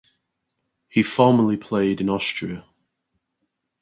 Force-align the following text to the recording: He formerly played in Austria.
He 0.89 1.03
formerly 1.03 1.57
played 1.57 2.01
in 2.01 2.09
Austria. 2.09 2.65